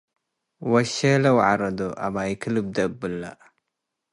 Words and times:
ወሸሌ 0.71 1.23
ወዐራዶ- 1.37 1.79
አባይኪ 2.05 2.41
ልብዴ 2.55 2.75
እብለ 2.87 3.21